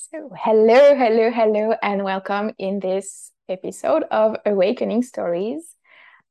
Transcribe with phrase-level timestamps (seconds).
[0.00, 5.74] So, hello, hello, hello, and welcome in this episode of Awakening Stories.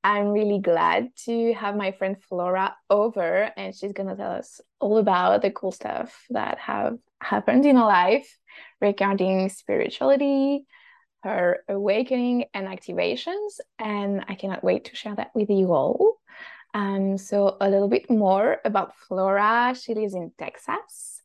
[0.05, 4.97] I'm really glad to have my friend Flora over, and she's gonna tell us all
[4.99, 8.37] about the cool stuff that have happened in her life
[8.79, 10.65] regarding spirituality,
[11.23, 16.15] her awakening and activations, and I cannot wait to share that with you all.
[16.73, 19.75] Um, so a little bit more about Flora.
[19.77, 21.16] She lives in Texas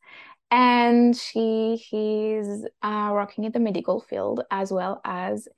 [0.53, 5.49] and she is uh, working in the medical field as well as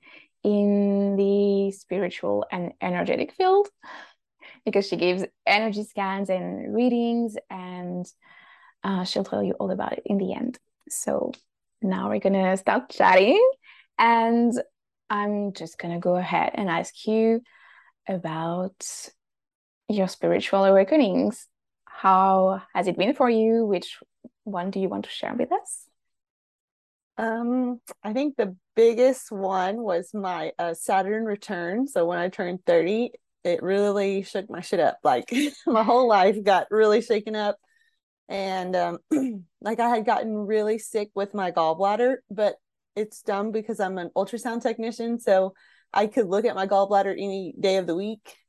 [0.43, 3.67] in the spiritual and energetic field
[4.63, 8.05] because she gives energy scans and readings and
[8.85, 10.57] uh, she'll tell you all about it in the end.
[10.87, 11.33] So
[11.81, 13.43] now we're gonna start chatting
[13.99, 14.53] and
[15.09, 17.41] i'm just gonna go ahead and ask you
[18.07, 18.75] about
[19.87, 21.47] your spiritual awakenings.
[21.85, 23.65] How has it been for you?
[23.65, 23.99] Which
[24.45, 25.87] one do you want to share with us?
[27.17, 31.87] Um, I think the biggest one was my uh, Saturn return.
[31.87, 33.11] So when I turned 30,
[33.43, 34.99] it really shook my shit up.
[35.03, 35.31] Like
[35.67, 37.57] my whole life got really shaken up.
[38.27, 38.97] And um,
[39.61, 42.55] like I had gotten really sick with my gallbladder, but
[42.95, 45.19] it's dumb because I'm an ultrasound technician.
[45.19, 45.53] So
[45.93, 48.35] I could look at my gallbladder any day of the week.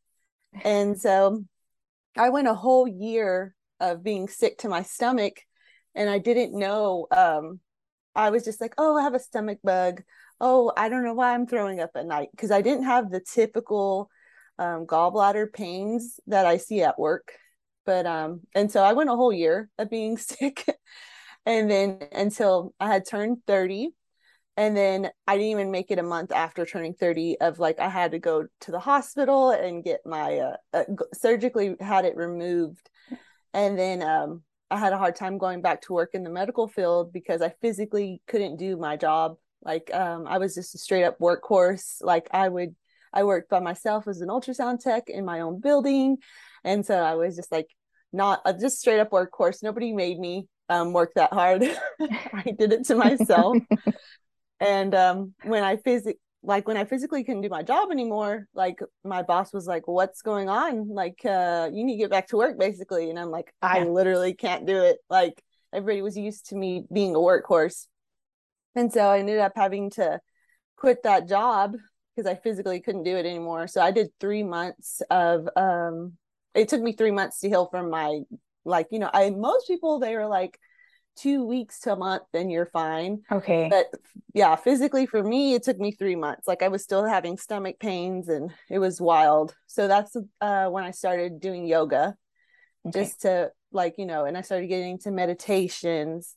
[0.65, 1.45] And so
[2.17, 5.43] I went a whole year of being sick to my stomach
[5.97, 7.09] and I didn't know.
[7.11, 7.59] Um,
[8.15, 10.03] I was just like, oh, I have a stomach bug.
[10.41, 13.21] Oh, I don't know why I'm throwing up at night because I didn't have the
[13.21, 14.11] typical
[14.59, 17.33] um, gallbladder pains that I see at work.
[17.85, 20.67] But um, and so I went a whole year of being sick,
[21.47, 23.91] and then until I had turned thirty,
[24.57, 27.41] and then I didn't even make it a month after turning thirty.
[27.41, 31.77] Of like I had to go to the hospital and get my uh, uh surgically
[31.81, 32.91] had it removed,
[33.55, 36.67] and then um I had a hard time going back to work in the medical
[36.67, 39.37] field because I physically couldn't do my job.
[39.63, 41.97] Like um, I was just a straight up workhorse.
[42.01, 42.75] Like I would,
[43.13, 46.19] I worked by myself as an ultrasound tech in my own building,
[46.65, 47.69] and so I was just like
[48.13, 49.63] not a just straight up workhorse.
[49.63, 51.63] Nobody made me um, work that hard.
[52.01, 53.59] I did it to myself.
[54.61, 58.81] and um, when I physically like when I physically couldn't do my job anymore, like
[59.05, 60.89] my boss was like, What's going on?
[60.89, 63.11] Like, uh, you need to get back to work basically.
[63.11, 63.85] And I'm like, I yeah.
[63.85, 64.99] literally can't do it.
[65.11, 65.43] Like
[65.73, 67.87] everybody was used to me being a workhorse.
[68.75, 70.21] And so I ended up having to
[70.77, 71.77] quit that job
[72.15, 73.67] because I physically couldn't do it anymore.
[73.67, 76.13] So I did three months of um
[76.55, 78.21] it took me three months to heal from my
[78.65, 80.59] like, you know, I most people they were like
[81.17, 83.23] two weeks to a month, then you're fine.
[83.31, 83.69] Okay.
[83.71, 83.87] But
[84.35, 86.47] yeah, physically for me, it took me three months.
[86.47, 89.55] Like I was still having stomach pains and it was wild.
[89.67, 92.15] So that's uh, when I started doing yoga
[92.87, 93.01] okay.
[93.01, 96.35] just to like, you know, and I started getting into meditations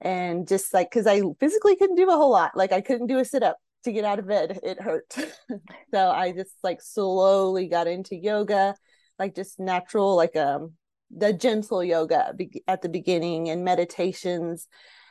[0.00, 2.56] and just like, cause I physically couldn't do a whole lot.
[2.56, 4.60] Like I couldn't do a sit up to get out of bed.
[4.62, 5.12] It hurt.
[5.94, 8.74] so I just like slowly got into yoga,
[9.18, 10.74] like just natural, like um
[11.10, 12.34] the gentle yoga
[12.68, 14.68] at the beginning and meditations.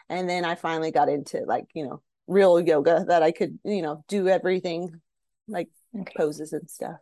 [0.09, 3.81] And then i finally got into like you know real yoga that i could you
[3.81, 5.01] know do everything
[5.47, 6.13] like okay.
[6.15, 6.97] poses and stuff.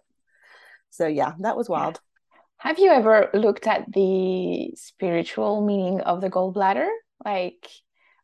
[0.89, 1.99] So yeah that was wild.
[2.57, 6.89] Have you ever looked at the spiritual meaning of the gallbladder?
[7.23, 7.67] Like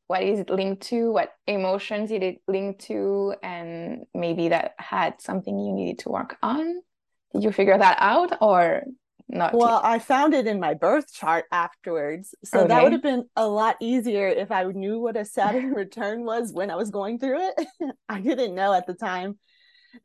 [0.07, 1.11] what is it linked to?
[1.11, 3.35] What emotions is it linked to?
[3.41, 6.81] And maybe that had something you needed to work on?
[7.31, 8.83] Did you figure that out or
[9.29, 12.67] not well i found it in my birth chart afterwards so okay.
[12.67, 16.51] that would have been a lot easier if i knew what a saturn return was
[16.51, 17.67] when i was going through it
[18.09, 19.37] i didn't know at the time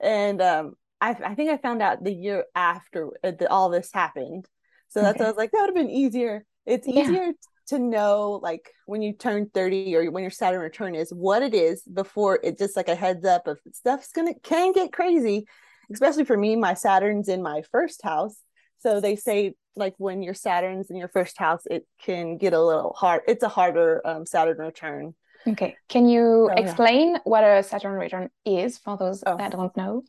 [0.00, 3.90] and um, I, I think i found out the year after uh, the, all this
[3.92, 4.46] happened
[4.88, 5.24] so that's okay.
[5.24, 7.32] i was like that would have been easier it's easier yeah.
[7.68, 11.54] to know like when you turn 30 or when your saturn return is what it
[11.54, 15.46] is before it just like a heads up of stuff's gonna can get crazy
[15.92, 18.36] especially for me my saturn's in my first house
[18.78, 22.62] so they say like when your Saturn's in your first house, it can get a
[22.62, 23.22] little hard.
[23.26, 25.14] It's a harder um, Saturn return.
[25.46, 25.76] Okay.
[25.88, 27.20] Can you so, explain yeah.
[27.24, 29.36] what a Saturn return is for those oh.
[29.36, 30.02] that don't know?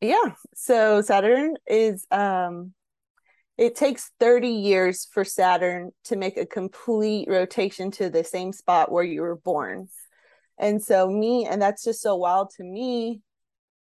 [0.00, 0.32] Yeah.
[0.54, 2.72] So Saturn is um
[3.58, 8.90] it takes 30 years for Saturn to make a complete rotation to the same spot
[8.90, 9.88] where you were born.
[10.58, 13.20] And so me and that's just so wild to me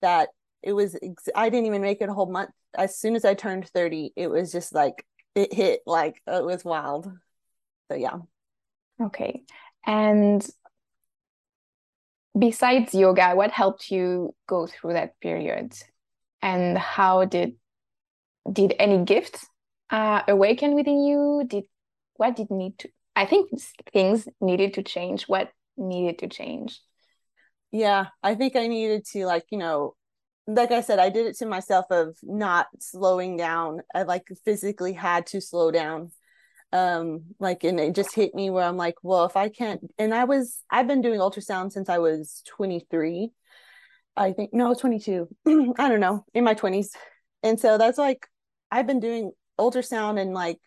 [0.02, 0.30] that
[0.62, 0.98] it was
[1.36, 4.28] I didn't even make it a whole month as soon as I turned 30, it
[4.28, 7.12] was just like it hit like it was wild.
[7.90, 8.18] So yeah.
[9.02, 9.44] Okay.
[9.86, 10.46] And
[12.38, 15.74] besides yoga, what helped you go through that period?
[16.42, 17.56] And how did
[18.52, 19.46] did any gifts
[19.90, 21.44] uh, awaken within you?
[21.48, 21.66] Did
[22.16, 23.50] what did need to I think
[23.92, 25.24] things needed to change.
[25.24, 26.80] What needed to change?
[27.72, 29.96] Yeah, I think I needed to like, you know,
[30.56, 33.82] like I said, I did it to myself of not slowing down.
[33.94, 36.12] I like physically had to slow down.
[36.72, 40.14] Um, like, and it just hit me where I'm like, well, if I can't, and
[40.14, 43.32] I was, I've been doing ultrasound since I was 23.
[44.16, 45.28] I think, no, 22.
[45.80, 46.90] I don't know, in my 20s.
[47.42, 48.28] And so that's like,
[48.72, 50.60] I've been doing ultrasound and like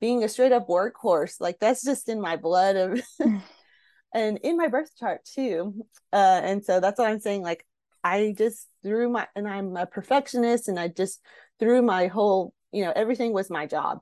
[0.00, 1.40] being a straight up workhorse.
[1.40, 3.00] Like, that's just in my blood of,
[4.14, 5.74] and in my birth chart too.
[6.12, 7.42] Uh, and so that's what I'm saying.
[7.42, 7.65] Like,
[8.06, 11.20] I just threw my, and I'm a perfectionist and I just
[11.58, 13.98] threw my whole, you know, everything was my job.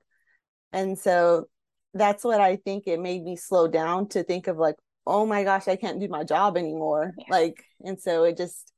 [0.75, 1.47] And so
[1.95, 5.43] that's what I think it made me slow down to think of like, oh my
[5.43, 7.15] gosh, I can't do my job anymore.
[7.17, 7.25] Yeah.
[7.31, 8.71] Like, and so it just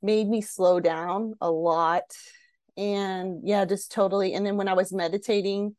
[0.00, 2.04] made me slow down a lot.
[2.76, 4.34] And yeah, just totally.
[4.34, 5.74] And then when I was meditating,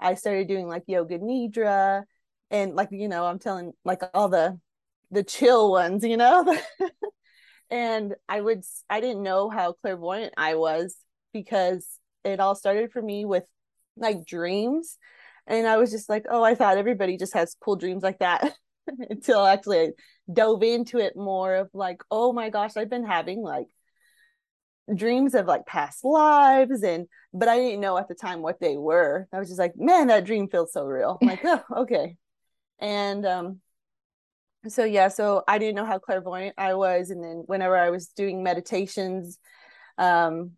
[0.00, 2.02] I started doing like yoga nidra
[2.50, 4.58] and like, you know, I'm telling like all the
[5.12, 6.58] the chill ones, you know.
[7.70, 10.96] and i would i didn't know how clairvoyant i was
[11.32, 11.86] because
[12.24, 13.44] it all started for me with
[13.96, 14.98] like dreams.
[15.46, 18.54] And i was just like oh i thought everybody just has cool dreams like that.
[19.10, 19.88] Until actually I
[20.32, 23.66] dove into it more of like oh my gosh i've been having like
[24.94, 28.76] dreams of like past lives and but i didn't know at the time what they
[28.76, 29.28] were.
[29.32, 31.18] I was just like man that dream feels so real.
[31.20, 32.16] I'm like oh okay.
[32.80, 33.60] And um
[34.68, 38.08] so yeah so i didn't know how clairvoyant i was and then whenever i was
[38.08, 39.38] doing meditations
[39.96, 40.52] um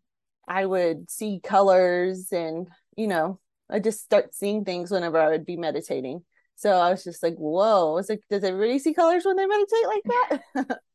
[0.48, 2.66] i would see colors and
[2.96, 3.38] you know
[3.70, 6.22] i just start seeing things whenever i would be meditating.
[6.56, 9.46] So i was just like whoa I was like does everybody see colors when they
[9.46, 10.78] meditate like that?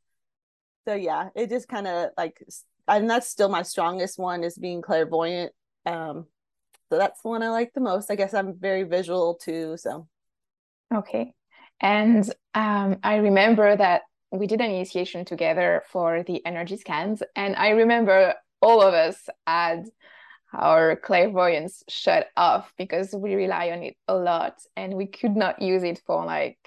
[0.85, 2.41] So yeah it just kind of like
[2.87, 5.51] and that's still my strongest one is being clairvoyant
[5.85, 6.27] um
[6.89, 8.09] so that's the one i like the most.
[8.09, 10.07] I guess i'm very visual too so.
[10.95, 11.33] Okay
[11.79, 14.01] and um, I remember that
[14.31, 17.23] we did an initiation together for the energy scans.
[17.35, 19.85] And I remember all of us had
[20.53, 25.61] our clairvoyance shut off because we rely on it a lot and we could not
[25.61, 26.57] use it for like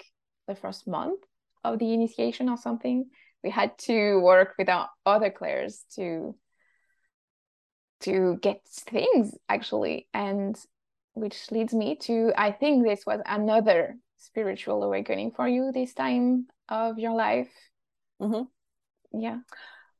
[0.47, 1.19] the first month
[1.63, 3.05] of the initiation or something.
[3.43, 6.35] We had to work with our other clairs to
[8.01, 10.57] to get things actually and
[11.13, 16.47] which leads me to I think this was another spiritual awakening for you this time
[16.69, 17.51] of your life?
[18.21, 19.21] Mm-hmm.
[19.21, 19.39] Yeah.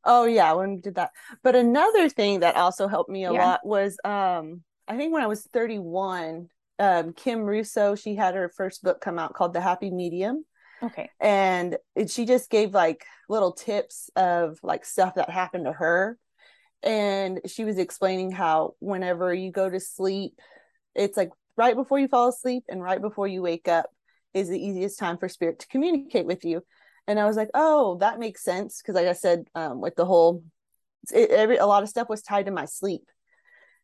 [0.03, 1.11] Oh yeah, when we did that.
[1.43, 3.45] But another thing that also helped me a yeah.
[3.45, 6.47] lot was um I think when I was 31,
[6.79, 10.45] um Kim Russo, she had her first book come out called The Happy Medium.
[10.83, 11.09] Okay.
[11.19, 16.17] And it, she just gave like little tips of like stuff that happened to her.
[16.83, 20.39] And she was explaining how whenever you go to sleep,
[20.95, 23.91] it's like right before you fall asleep and right before you wake up,
[24.33, 26.61] is the easiest time for spirit to communicate with you.
[27.07, 28.81] And i was like oh that makes sense.
[28.81, 30.43] Because like i said um, with the whole
[31.13, 33.03] it, every a lot of stuff was tied to my sleep.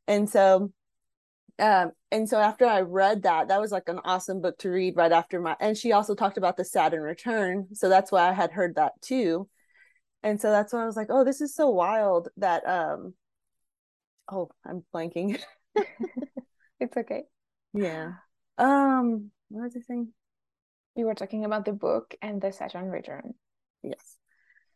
[0.07, 0.71] And so
[1.59, 4.95] um and so after i read that that was like an awesome book to read
[4.95, 7.67] right after my and she also talked about the saturn return.
[7.73, 9.49] So that's why i had heard that too.
[10.23, 13.13] And so that's why i was like oh this is so wild that um
[14.31, 15.39] oh i'm blanking.
[16.79, 17.23] It's okay.
[17.73, 18.13] Yeah.
[18.57, 20.13] Um what was i saying
[20.97, 23.33] you were talking about the book and the Saturn return.
[23.83, 24.17] Yes.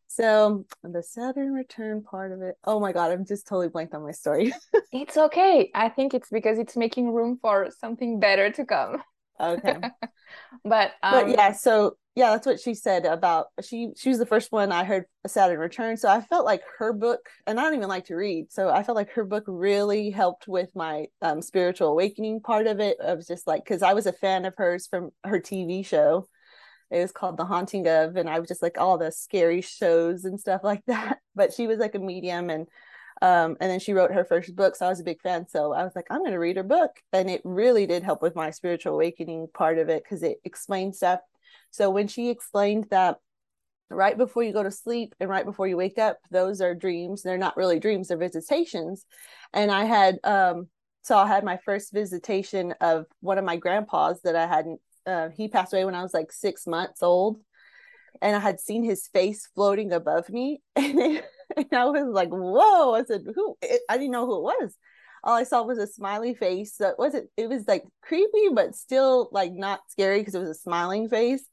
[0.08, 2.56] So the Saturn return part of it.
[2.66, 4.54] Oh my god, I'm just totally blanked on my story.
[4.92, 5.72] it's okay.
[5.74, 9.02] I think it's because it's making room for something better to come.
[9.40, 9.78] Okay.
[10.66, 14.26] but um, but yeah, so yeah, that's what she said about she she was the
[14.26, 15.96] first one I heard Saturn return.
[15.96, 18.84] So I felt like her book, and I don't even like to read, so I
[18.84, 22.98] felt like her book really helped with my um, spiritual awakening part of it.
[23.06, 26.28] I was just like because I was a fan of hers from her TV show.
[26.90, 30.26] It was called The Haunting of, and I was just like all the scary shows
[30.26, 31.20] and stuff like that.
[31.34, 32.68] But she was like a medium and
[33.22, 35.48] um, and then she wrote her first book, so I was a big fan.
[35.48, 38.22] So I was like, I'm going to read her book, and it really did help
[38.22, 41.20] with my spiritual awakening part of it because it explained stuff
[41.72, 43.18] so when she explained that
[43.90, 47.24] right before you go to sleep and right before you wake up, those are dreams.
[47.24, 49.06] They're not really dreams, they're visitations.
[49.54, 50.68] And I had um
[51.02, 55.30] so I had my first visitation of one of my grandpas that I hadn't uh,
[55.30, 57.40] he passed away when I was like six months old.
[58.22, 60.62] And I had seen his face floating above me.
[60.76, 61.26] And, it,
[61.58, 62.94] and I was like, whoa.
[62.94, 63.58] I said, who?
[63.90, 64.78] I didn't know who it was
[65.24, 66.76] all I saw was a smiley face.
[66.76, 70.50] So it wasn't, it was like creepy, but still like not scary because it was
[70.50, 71.44] a smiling face.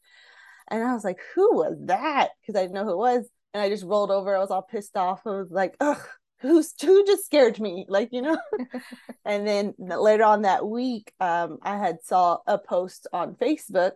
[0.70, 2.30] And I was like, who was that?
[2.40, 3.28] Because I didn't know who it was.
[3.54, 4.36] And I just rolled over.
[4.36, 5.22] I was all pissed off.
[5.26, 6.00] I was like, ugh,
[6.40, 7.86] who's who just scared me?
[7.88, 8.38] Like, you know?
[9.24, 13.92] and then later on that week, um, I had saw a post on Facebook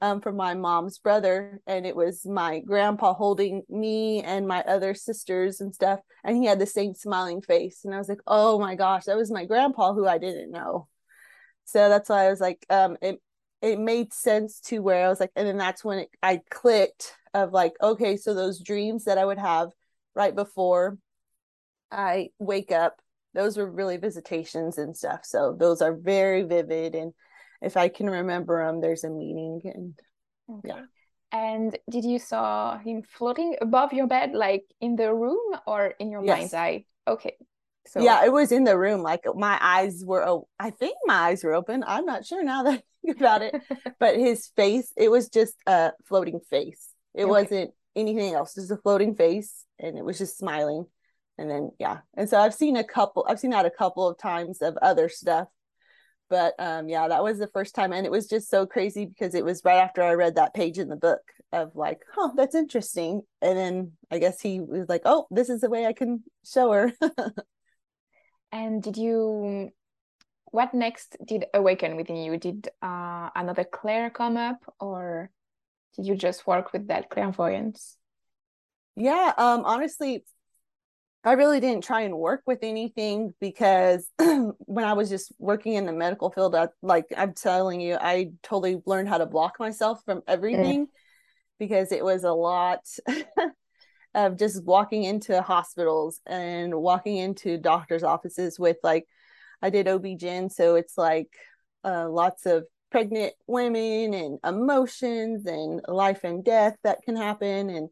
[0.00, 4.94] um, from my mom's brother, and it was my grandpa holding me and my other
[4.94, 8.58] sisters and stuff, and he had the same smiling face, and I was like, oh
[8.58, 10.88] my gosh, that was my grandpa who I didn't know.
[11.64, 13.20] So that's why I was like, um, it
[13.64, 17.14] it made sense to where I was like, and then that's when it, I clicked
[17.32, 19.70] of like, okay, so those dreams that I would have
[20.14, 20.98] right before
[21.90, 23.00] I wake up,
[23.32, 25.20] those were really visitations and stuff.
[25.24, 27.14] So those are very vivid and
[27.62, 29.62] if I can remember them, there's a meaning.
[29.64, 29.94] And
[30.58, 30.68] okay.
[30.68, 30.82] yeah.
[31.32, 36.10] And did you saw him floating above your bed, like in the room or in
[36.10, 36.38] your yes.
[36.38, 36.84] mind's eye?
[37.08, 37.36] Okay.
[37.86, 39.02] So yeah, it was in the room.
[39.02, 41.82] Like my eyes were, oh, I think my eyes were open.
[41.86, 42.84] I'm not sure now that
[43.16, 43.54] about it,
[43.98, 46.88] but his face, it was just a floating face.
[47.14, 47.30] It okay.
[47.30, 50.86] wasn't anything else, just a floating face, and it was just smiling.
[51.36, 53.26] And then yeah, and so I've seen a couple.
[53.28, 55.48] I've seen that a couple of times of other stuff
[56.30, 59.34] but um yeah that was the first time and it was just so crazy because
[59.34, 61.20] it was right after i read that page in the book
[61.52, 65.60] of like huh that's interesting and then i guess he was like oh this is
[65.60, 66.92] the way i can show her
[68.52, 69.70] and did you
[70.54, 75.28] what next did awaken within you did uh, another clair come up or
[75.96, 77.96] did you just work with that clairvoyance
[78.94, 80.24] yeah um honestly
[81.26, 85.86] I really didn't try and work with anything because when I was just working in
[85.86, 90.02] the medical field, I, like I'm telling you, I totally learned how to block myself
[90.04, 90.90] from everything mm.
[91.58, 92.80] because it was a lot
[94.14, 99.06] of just walking into hospitals and walking into doctors' offices with like,
[99.62, 101.30] I did OB-GYN, so it's like
[101.84, 107.68] uh, lots of pregnant women and emotions and life and death that can happen.
[107.68, 107.88] And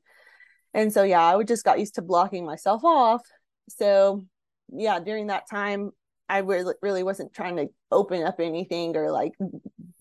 [0.75, 3.23] and so yeah i just got used to blocking myself off.
[3.69, 4.27] So
[4.75, 5.91] yeah during that time
[6.29, 9.33] i really really wasn't trying to open up anything or like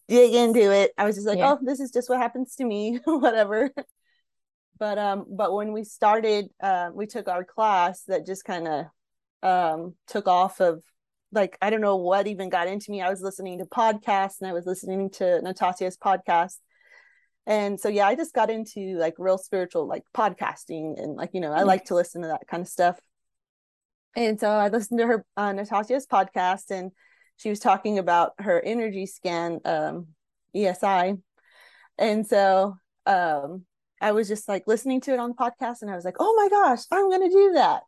[0.08, 0.92] dig into it.
[0.98, 1.54] I was just like yeah.
[1.54, 3.72] oh this is just what happens to me whatever.
[4.78, 8.86] But um but when we started uh we took our class that just kind of
[9.42, 10.84] um took off of
[11.32, 13.02] like i don't know what even got into me.
[13.02, 16.58] I was listening to podcasts and i was listening to natasia's podcast.
[17.48, 21.42] And so yeah i just got into like real spiritual like podcasting and like you
[21.42, 23.00] know i like to listen to that kind of stuff.
[24.16, 26.92] And so i listened to her uh, natasia's podcast and
[27.38, 30.08] she was talking about her energy scan um
[30.56, 31.20] esi
[31.98, 33.66] and so um
[34.00, 36.36] i was just like listening to it on the podcast and i was like oh
[36.36, 37.84] my gosh i'm gonna do that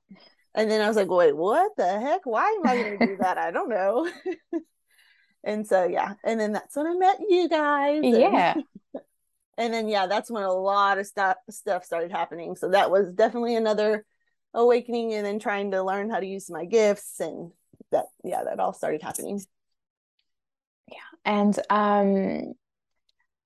[0.56, 2.26] and then i was like wait what the heck?
[2.26, 3.38] Why am i gonna do that?
[3.38, 4.10] I don't know.
[5.44, 6.14] And so yeah.
[6.24, 8.56] And then that's when i met you guys yeah.
[9.58, 12.56] And then yeah that's when a lot of stuff stuff started happening.
[12.56, 14.06] So that was definitely another
[14.54, 17.52] awakening and then trying to learn how to use my gifts and
[17.92, 19.42] that yeah that all started happening.
[20.88, 20.98] Yeah.
[21.26, 22.54] And um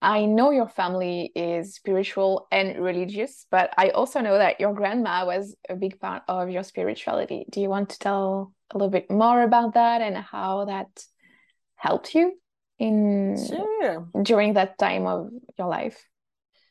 [0.01, 5.25] I know your family is spiritual and religious, but I also know that your grandma
[5.25, 7.45] was a big part of your spirituality.
[7.49, 10.87] Do you want to tell a little bit more about that and how that
[11.77, 12.33] helped you?
[12.79, 14.07] in sure.
[14.21, 16.03] during that time of your life?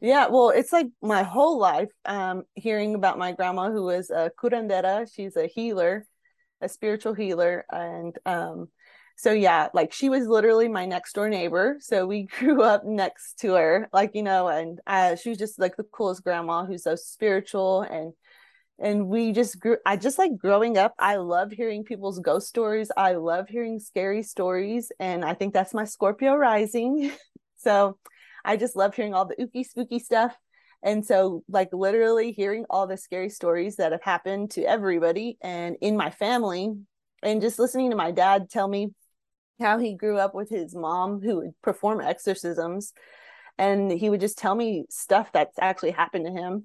[0.00, 4.30] Yeah, well, it's like my whole life um hearing about my grandma who was a
[4.38, 6.06] curandera, she's a healer,
[6.60, 8.68] a spiritual healer and um
[9.16, 11.78] so yeah, like she was literally my next door neighbor.
[11.80, 15.58] So we grew up next to her, like you know, and uh, she was just
[15.58, 18.12] like the coolest grandma who's so spiritual and
[18.78, 22.90] and we just grew i just like growing up i love hearing people's ghost stories
[22.96, 27.10] i love hearing scary stories and i think that's my scorpio rising
[27.56, 27.96] so
[28.44, 30.36] i just love hearing all the ooky spooky stuff
[30.82, 35.76] and so like literally hearing all the scary stories that have happened to everybody and
[35.80, 36.74] in my family
[37.22, 38.90] and just listening to my dad tell me
[39.60, 42.92] how he grew up with his mom who would perform exorcisms
[43.58, 46.64] and he would just tell me stuff that's actually happened to him.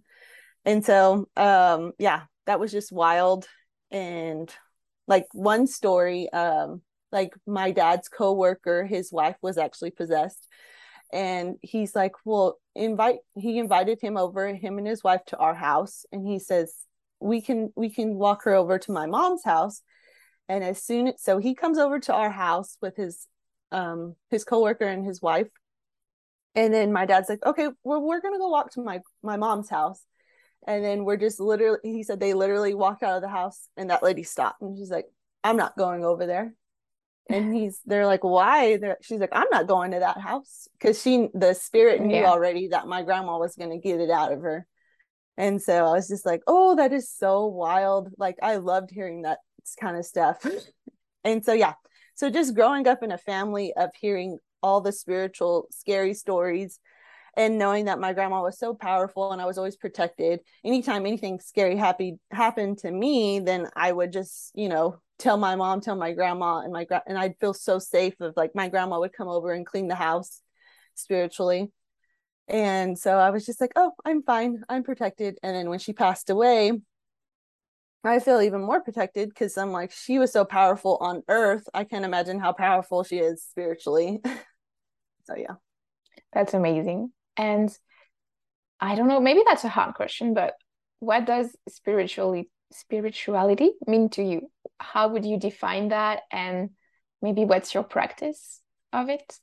[0.65, 3.47] And so um yeah that was just wild.
[3.91, 4.53] And
[5.07, 6.81] like one story um
[7.11, 10.47] like my dad's coworker his wife was actually possessed.
[11.13, 15.55] And he's like well invite he invited him over him and his wife to our
[15.55, 16.05] house.
[16.11, 16.73] And he says
[17.19, 19.81] we can we can walk her over to my mom's house
[20.51, 23.27] and as soon as so he comes over to our house with his
[23.71, 25.47] um his coworker and his wife
[26.55, 29.69] and then my dad's like okay well we're gonna go walk to my my mom's
[29.69, 30.05] house
[30.67, 33.89] and then we're just literally, he said they literally walked out of the house and
[33.89, 35.05] that lady stopped and she's like,
[35.43, 36.53] I'm not going over there.
[37.29, 38.77] And he's, they're like, why?
[38.77, 40.67] They're, she's like, I'm not going to that house.
[40.79, 42.29] Cause she, the spirit knew yeah.
[42.29, 44.67] already that my grandma was going to get it out of her.
[45.37, 48.09] And so I was just like, oh, that is so wild.
[48.17, 49.39] Like I loved hearing that
[49.79, 50.45] kind of stuff.
[51.23, 51.73] and so, yeah.
[52.15, 56.79] So just growing up in a family of hearing all the spiritual, scary stories
[57.37, 60.41] and knowing that my grandma was so powerful and I was always protected.
[60.63, 65.55] Anytime anything scary happy happened to me, then I would just, you know, tell my
[65.55, 68.67] mom, tell my grandma, and my gra- and I'd feel so safe of like my
[68.69, 70.41] grandma would come over and clean the house
[70.95, 71.71] spiritually.
[72.47, 74.63] And so I was just like, oh, I'm fine.
[74.67, 75.37] I'm protected.
[75.41, 76.73] And then when she passed away,
[78.03, 81.67] I feel even more protected because I'm like, she was so powerful on earth.
[81.73, 84.19] I can't imagine how powerful she is spiritually.
[85.25, 85.55] so, yeah.
[86.33, 87.11] That's amazing.
[87.37, 87.75] And
[88.79, 90.55] I don't know, maybe that's a hard question, but
[90.99, 94.49] what does spiritually spirituality mean to you?
[94.79, 96.21] How would you define that?
[96.31, 96.71] And
[97.21, 99.39] maybe what's your practice of it?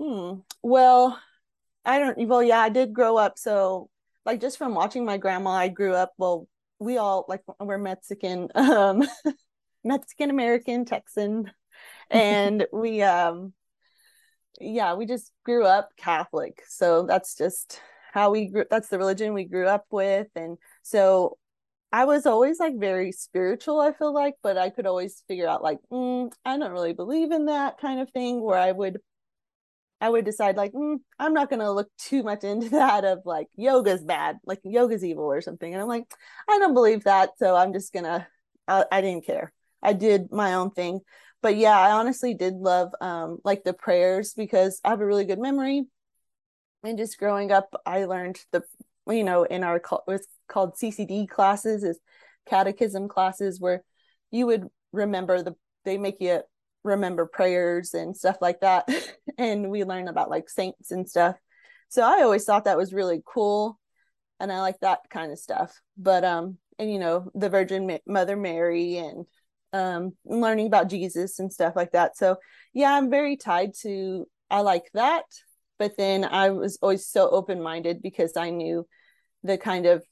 [0.00, 0.40] Hmm.
[0.62, 1.20] Well,
[1.84, 3.38] I don't, well, yeah, I did grow up.
[3.38, 3.90] So,
[4.24, 6.46] like, just from watching my grandma, I grew up, well,
[6.78, 9.02] we all, like, we're Mexican, um,
[9.84, 11.50] Mexican American, Texan.
[12.10, 13.52] And we, um,
[14.60, 16.62] yeah, we just grew up Catholic.
[16.66, 17.80] So that's just
[18.12, 20.28] how we grew, that's the religion we grew up with.
[20.34, 21.36] And so
[21.92, 25.62] I was always like very spiritual, I feel like, but I could always figure out
[25.62, 28.98] like, mm, I don't really believe in that kind of thing where I would
[30.00, 33.48] I would decide like mm, I'm not gonna look too much into that of like
[33.56, 35.72] yoga's bad, like yoga's evil or something.
[35.72, 36.04] And I'm like,
[36.48, 38.26] I don't believe that, so I'm just gonna.
[38.66, 39.52] I, I didn't care.
[39.82, 41.00] I did my own thing,
[41.42, 45.24] but yeah, I honestly did love um like the prayers because I have a really
[45.24, 45.84] good memory.
[46.84, 48.62] And just growing up, I learned the
[49.08, 51.98] you know in our it was called CCD classes is
[52.46, 53.82] catechism classes where
[54.30, 56.42] you would remember the they make you
[56.84, 58.88] remember prayers and stuff like that
[59.38, 61.36] and we learn about like saints and stuff.
[61.88, 63.78] So i always thought that was really cool
[64.40, 65.72] and i like that kind of stuff.
[65.96, 69.26] But um and you know the virgin mother mary and
[69.72, 72.16] um learning about jesus and stuff like that.
[72.16, 72.36] So
[72.72, 75.24] yeah i'm very tied to i like that
[75.78, 78.86] but then i was always so open-minded because i knew
[79.42, 80.02] the kind of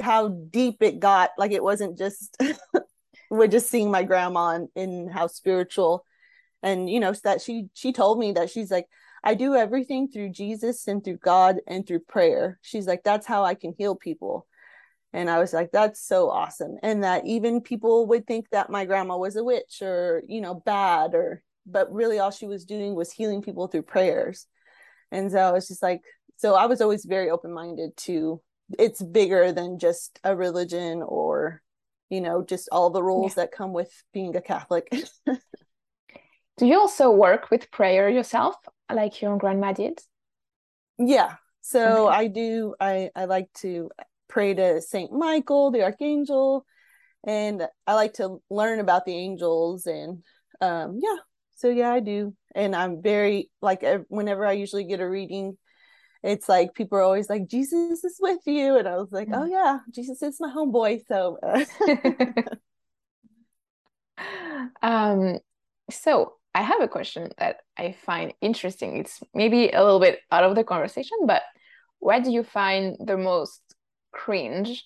[0.00, 1.30] how deep it got.
[1.38, 2.36] Like it wasn't just
[3.30, 6.04] with just seeing my grandma and, and how spiritual
[6.64, 8.86] and you know that she she told me that she's like
[9.22, 12.58] i do everything through jesus and through god and through prayer.
[12.62, 14.46] She's like that's how i can heal people.
[15.12, 16.78] And i was like that's so awesome.
[16.82, 20.54] And that even people would think that my grandma was a witch or you know
[20.54, 24.46] bad or but really all she was doing was healing people through prayers.
[25.12, 26.00] And so i was just like
[26.36, 28.40] so i was always very open-minded to
[28.78, 31.62] it's bigger than just a religion or
[32.10, 33.44] you know just all the rules yeah.
[33.44, 34.92] that come with being a catholic.
[36.56, 38.54] Do you also work with prayer yourself
[38.92, 40.00] like your grandma did?
[40.98, 41.34] Yeah.
[41.62, 42.16] So okay.
[42.16, 43.90] i do i i like to
[44.28, 46.66] pray to saint michael the archangel
[47.26, 50.22] and i like to learn about the angels and
[50.60, 51.16] um yeah.
[51.56, 52.34] So yeah i do.
[52.54, 55.56] And i'm very like whenever i usually get a reading
[56.24, 59.42] it's like people are always like jesus is with you and i was like oh
[59.42, 59.50] mm.
[59.50, 61.38] yeah jesus is my homeboy so
[64.82, 65.38] um
[65.90, 70.44] so i have a question that i find interesting it's maybe a little bit out
[70.44, 71.42] of the conversation but
[71.98, 73.60] what do you find the most
[74.12, 74.84] cringe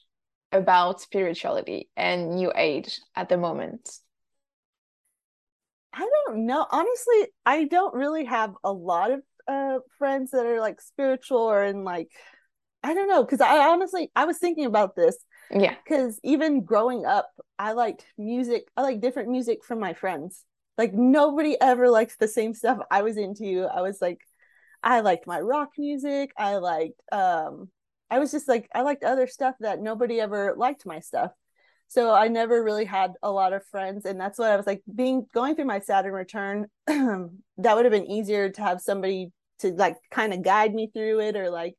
[0.50, 3.88] about spirituality and new age at the moment
[5.90, 6.64] I don't know.
[6.70, 11.64] Honestly, I don't really have a lot of uh friends that are like spiritual or
[11.64, 12.08] in like
[12.82, 15.16] I don't know because I honestly I was thinking about this.
[15.50, 15.74] Yeah.
[15.82, 18.68] Because even growing up, I liked music.
[18.76, 20.44] I like different music from my friends.
[20.76, 23.66] Like nobody ever liked the same stuff I was into.
[23.66, 24.20] I was like,
[24.82, 26.30] I liked my rock music.
[26.36, 27.68] I liked um
[28.10, 31.32] I was just like I liked other stuff that nobody ever liked my stuff.
[31.88, 34.04] So I never really had a lot of friends.
[34.04, 36.66] And that's what I was like being going through my Saturn return.
[36.86, 41.20] that would have been easier to have somebody to like kind of guide me through
[41.20, 41.74] it or like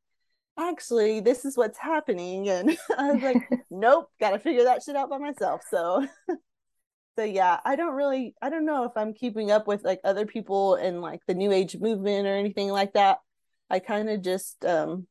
[0.60, 5.10] actually this is what's happening and i was like nope gotta figure that shit out
[5.10, 6.06] by myself so
[7.18, 10.26] so yeah i don't really i don't know if i'm keeping up with like other
[10.26, 13.18] people and like the new age movement or anything like that.
[13.70, 15.08] I kind of just um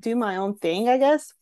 [0.00, 1.32] do my own thing i guess.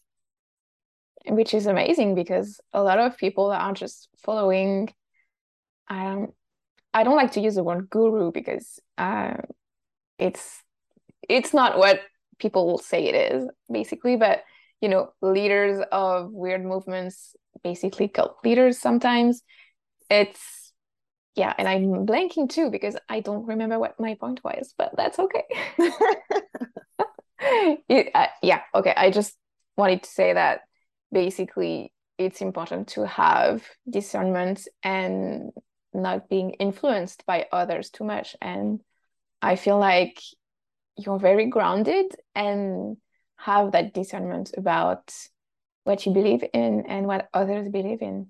[1.29, 4.89] Which is amazing because a lot of people are just following
[5.89, 6.29] um
[6.95, 9.35] i don't like to use the word guru because uh,
[10.19, 10.63] it's
[11.29, 12.01] it's not what
[12.39, 14.43] people will say it is basically but
[14.81, 19.43] you know leaders of weird movements basically cult leaders sometimes.
[20.09, 20.67] It's
[21.37, 25.19] yeah and i'm blanking too because i don't remember what my point was but that's
[25.19, 25.45] okay.
[27.89, 29.37] It, uh, yeah okay i just
[29.77, 30.63] wanted to say that
[31.13, 35.51] basically it's important to have discernment and
[35.93, 38.81] not being influenced by others too much and
[39.43, 40.19] i feel like
[40.97, 42.97] you're very grounded and
[43.37, 45.13] have that discernment about
[45.85, 48.29] what you believe in and what others believe in.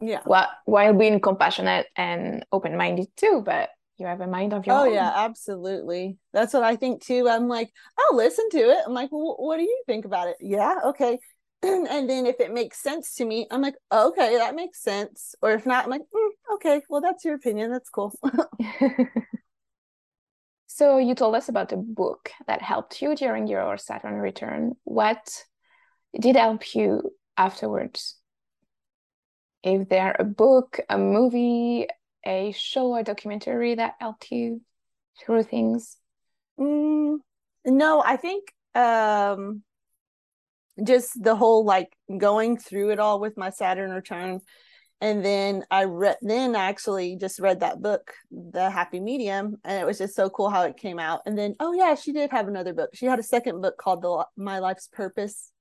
[0.00, 0.20] Yeah.
[0.24, 4.76] While while being compassionate and open minded too, but you have a mind of your
[4.76, 4.88] oh own.
[4.88, 6.18] Oh, yeah absolutely.
[6.32, 7.28] That's what i think too.
[7.28, 8.78] I'm like i'll listen to it.
[8.86, 10.36] I'm like well, what do you think about it?
[10.40, 11.18] Yeah okay.
[11.62, 15.34] And then if it makes sense to me i'm like okay that makes sense.
[15.42, 17.70] Or if not i'm like mm, okay well that's your opinion.
[17.72, 18.12] That's cool
[20.78, 25.44] so you told us about a book that helped you during your saturn return what
[26.18, 28.16] did help you afterwards
[29.62, 31.86] if there a book a movie
[32.24, 34.60] a show or documentary that helped you
[35.18, 35.96] through things?
[36.58, 37.18] Mm,
[37.64, 39.62] no, I think um,
[40.84, 44.40] just the whole like going through it all with my Saturn return.
[45.00, 49.80] And then I read, then I actually just read that book, The Happy Medium, and
[49.80, 51.20] it was just so cool how it came out.
[51.24, 52.90] And then, oh yeah, she did have another book.
[52.94, 55.52] She had a second book called The My Life's Purpose,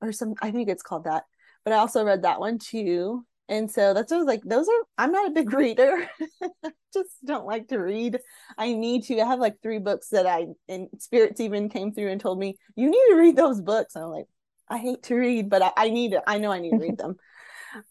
[0.00, 1.24] or some, I think it's called that.
[1.64, 4.68] But I also read that one too and so that's what I was like, those
[4.68, 6.08] are I'm not a big reader.
[6.92, 8.18] just don't like to read.
[8.58, 9.20] I need to.
[9.20, 12.56] I have like three books that I and spirits even came through and told me,
[12.74, 13.94] you need to read those books.
[13.94, 14.26] And I'm like,
[14.68, 16.98] I hate to read, but I, I need to, I know I need to read
[16.98, 17.16] them.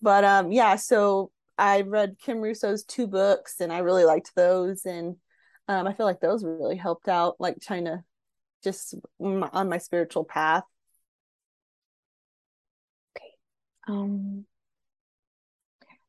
[0.02, 4.86] But um yeah, so I read Kim Russo's two books and I really liked those.
[4.86, 5.18] And
[5.68, 8.04] um I feel like those really helped out, like trying to
[8.64, 10.64] just on my spiritual path.
[13.16, 13.32] Okay.
[13.88, 14.46] Um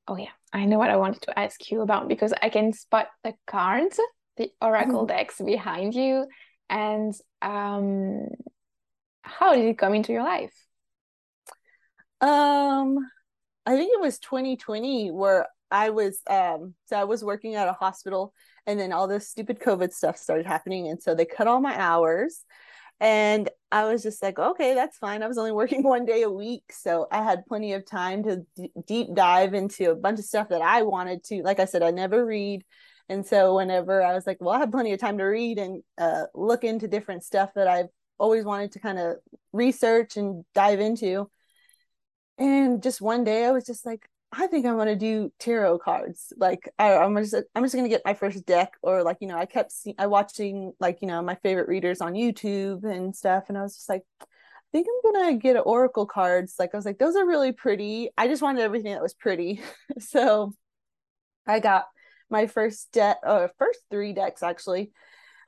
[0.09, 3.09] Oh yeah, I know what I wanted to ask you about because I can spot
[3.25, 3.99] the cards,
[4.37, 5.17] the oracle mm-hmm.
[5.17, 6.27] decks behind you,
[6.71, 7.13] and
[7.43, 8.29] um,
[9.23, 10.55] how did it come into your life?
[12.21, 12.99] Um,
[13.67, 17.73] I think it was 2020 where I was um so I was working at a
[17.73, 18.33] hospital
[18.67, 21.79] and then all this stupid COVID stuff started happening and so they cut all my
[21.79, 22.45] hours
[23.01, 25.23] and I was just like, okay, that's fine.
[25.23, 26.65] I was only working one day a week.
[26.71, 30.49] So I had plenty of time to d- deep dive into a bunch of stuff
[30.49, 31.43] that I wanted to.
[31.43, 32.65] Like I said, I never read.
[33.09, 35.83] And so whenever I was like, well, I have plenty of time to read and
[35.99, 39.17] uh, look into different stuff that I've always wanted to kind of
[39.53, 41.31] research and dive into.
[42.39, 45.79] And just one day I was just like, I think I want to do tarot
[45.79, 46.33] cards.
[46.37, 49.39] Like I, am just I'm just gonna get my first deck, or like you know
[49.39, 53.45] I kept see, I watching like you know my favorite readers on YouTube and stuff,
[53.49, 54.27] and I was just like, I
[54.73, 56.57] think I'm gonna get oracle cards.
[56.59, 58.11] Like I was like, those are really pretty.
[58.19, 59.63] I just wanted everything that was pretty,
[59.99, 60.53] so
[61.47, 61.87] I got
[62.29, 64.91] my first deck, uh, first three decks actually.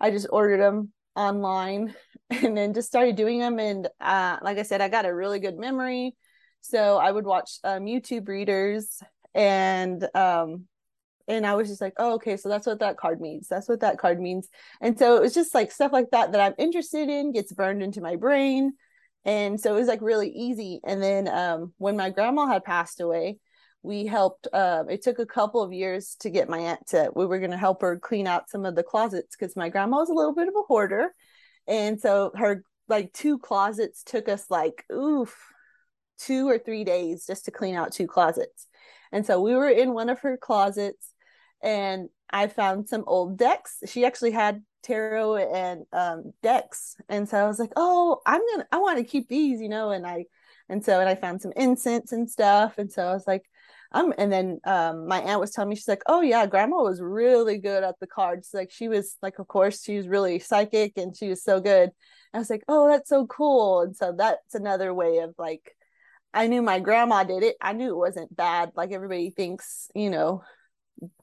[0.01, 1.95] I just ordered them online
[2.31, 5.41] and then just started doing them, and uh, like I said, I got a really
[5.41, 6.15] good memory
[6.61, 9.01] so I would watch um, YouTube readers
[9.35, 10.67] and um
[11.29, 13.49] and I was just like, oh, okay, so that's what that card means.
[13.49, 14.49] That's what that card means.
[14.81, 17.83] And so it was just like stuff like that that I'm interested in gets burned
[17.83, 18.73] into my brain.
[19.27, 20.81] And so it was like really easy.
[20.87, 23.37] And then um, when my grandma had passed away,
[23.83, 24.49] we helped.
[24.53, 27.11] Uh, it took a couple of years to get my aunt to.
[27.15, 29.99] We were going to help her clean out some of the closets because my grandma
[29.99, 31.15] was a little bit of a hoarder,
[31.67, 35.37] and so her like two closets took us like oof
[36.19, 38.67] two or three days just to clean out two closets.
[39.13, 41.13] And so we were in one of her closets
[41.63, 43.79] and I found some old decks.
[43.87, 46.97] She actually had tarot and um, decks.
[47.09, 49.69] And so I was like, oh, I'm going to, I want to keep these, you
[49.69, 50.27] know, and I,
[50.69, 52.79] and so, and I found some incense and stuff.
[52.79, 53.45] And so I was like,
[53.93, 57.01] um, and then um, my aunt was telling me, she's like, oh yeah, grandma was
[57.01, 58.51] really good at the cards.
[58.53, 61.91] Like she was like, of course, she was really psychic and she was so good.
[62.35, 63.81] I was like, oh, that's so cool.
[63.81, 65.75] And so that's another way of like
[66.39, 67.57] I knew my grandma did it.
[67.61, 68.71] I knew it wasn't bad.
[68.77, 70.45] Like everybody thinks, you know,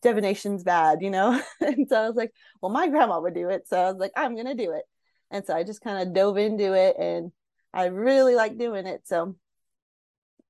[0.02, 1.42] divination's bad, you know?
[1.62, 3.66] and so I was like, well, my grandma would do it.
[3.66, 4.84] So I was like, I'm going to do it.
[5.32, 7.32] And so I just kind of dove into it and
[7.74, 9.08] I really like doing it.
[9.08, 9.38] So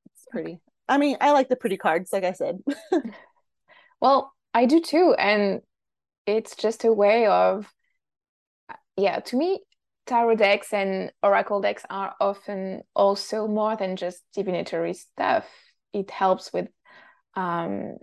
[0.08, 0.60] it's pretty.
[0.90, 2.58] I mean, I like the pretty cards, like I said.
[4.02, 5.14] well, I do too.
[5.16, 5.62] And
[6.26, 7.72] it's just a way of,
[8.98, 9.60] yeah, to me,
[10.06, 15.46] tarot decks and oracle decks are often also more than just divinatory stuff.
[15.94, 16.68] It helps with
[17.36, 17.98] um,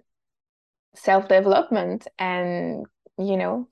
[0.94, 2.86] self development and,
[3.18, 3.68] you know,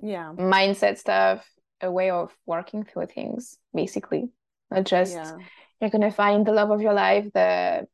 [0.00, 1.48] yeah, mindset stuff,
[1.80, 4.30] a way of working through things, basically.
[4.70, 5.36] Not just yeah.
[5.80, 7.86] you're going to find the love of your life the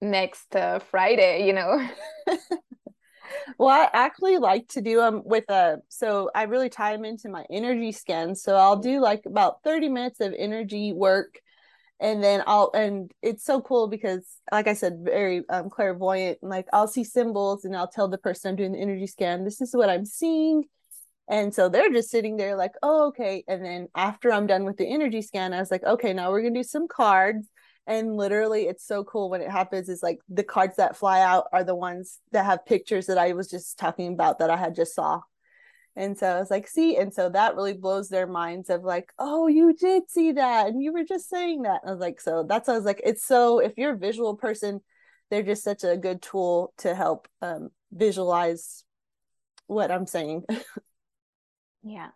[0.00, 1.88] next uh, Friday, you know.
[3.58, 7.28] well, I actually like to do them with a so I really tie them into
[7.28, 8.42] my energy scans.
[8.42, 11.40] So I'll do like about 30 minutes of energy work
[12.00, 16.38] and then I'll and it's so cool because like I said, very um, clairvoyant.
[16.42, 19.44] and Like I'll see symbols and I'll tell the person I'm doing the energy scan,
[19.44, 20.64] this is what I'm seeing.
[21.28, 23.44] And so they're just sitting there like, oh, okay.
[23.46, 26.40] And then after I'm done with the energy scan, I was like, okay, now we're
[26.40, 27.46] going to do some cards.
[27.88, 29.88] And literally, it's so cool when it happens.
[29.88, 33.32] Is like the cards that fly out are the ones that have pictures that I
[33.32, 35.22] was just talking about that I had just saw.
[35.96, 39.12] And so I was like, see, and so that really blows their minds of like,
[39.18, 41.80] oh, you did see that, and you were just saying that.
[41.82, 44.36] And I was like, so that's I was like, it's so if you're a visual
[44.36, 44.80] person,
[45.30, 48.84] they're just such a good tool to help um, visualize
[49.66, 50.44] what I'm saying.
[51.82, 52.08] Yeah.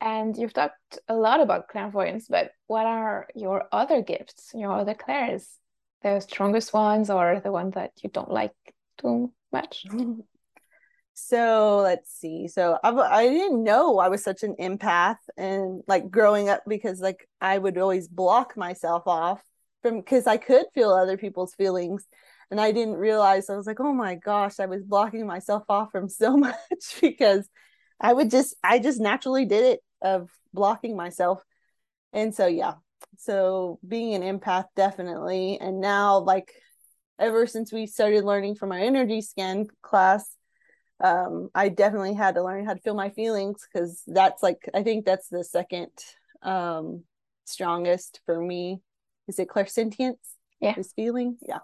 [0.00, 4.94] And you've talked a lot about clairvoyance, but what are your other gifts, your other
[4.94, 5.48] clairs?
[6.02, 8.54] The strongest ones or the ones that you don't like
[8.98, 9.84] too much?
[11.14, 12.46] so let's see.
[12.46, 17.00] So I, I didn't know I was such an empath and like growing up because
[17.00, 19.42] like I would always block myself off
[19.82, 22.06] from because I could feel other people's feelings
[22.50, 25.90] and I didn't realize I was like, oh my gosh, I was blocking myself off
[25.90, 26.54] from so much
[27.00, 27.48] because
[28.00, 31.42] I would just I just naturally did it of blocking myself.
[32.12, 32.74] And so yeah.
[33.16, 36.52] So being an empath definitely and now like
[37.18, 40.36] ever since we started learning from our energy scan class
[41.02, 44.82] um I definitely had to learn how to feel my feelings cuz that's like I
[44.82, 45.90] think that's the second
[46.42, 47.04] um
[47.44, 48.82] strongest for me.
[49.28, 50.18] Is it clairsentience?
[50.60, 50.74] Yeah.
[50.76, 51.38] Is feeling?
[51.40, 51.60] Yeah.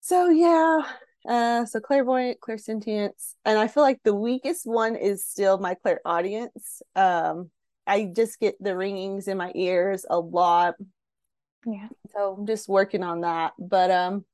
[0.00, 0.82] So yeah,
[1.28, 6.82] uh, so clairvoyant, clairsentience, and I feel like the weakest one is still my clairaudience.
[6.96, 7.50] Um,
[7.86, 10.74] I just get the ringings in my ears a lot.
[11.66, 11.88] Yeah.
[12.12, 13.52] So I'm just working on that.
[13.58, 14.24] But um,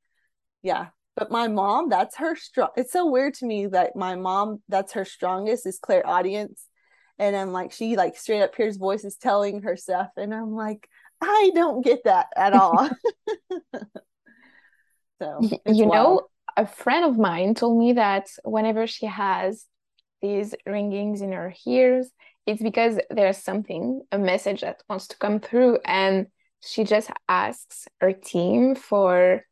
[0.62, 0.88] yeah.
[1.16, 2.68] But my mom, that's her strong.
[2.76, 6.66] It's so weird to me that my mom, that's her strongest is clairaudience,
[7.18, 10.86] and I'm like, she like straight up hears voices telling her stuff, and I'm like,
[11.22, 12.90] I don't get that at all.
[15.22, 15.94] so you wild.
[15.94, 19.66] know a friend of mine told me that whenever she has
[20.22, 22.10] these ringings in her ears,
[22.46, 26.28] it's because there's something, a message that wants to come through, and
[26.64, 29.42] she just asks her team for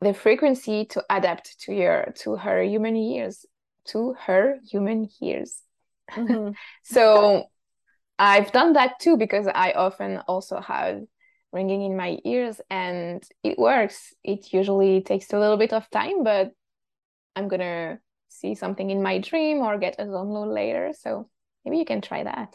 [0.00, 3.44] the frequency to adapt to your to her human ears,
[3.86, 5.62] to her human ears.
[6.12, 6.50] Mm-hmm.
[6.84, 7.44] so
[8.18, 11.02] I've done that too because I often also have
[11.52, 14.14] ringing in my ears and it works.
[14.22, 16.52] It usually takes a little bit of time but
[17.38, 21.28] i'm gonna see something in my dream or get a download later so
[21.64, 22.54] maybe you can try that.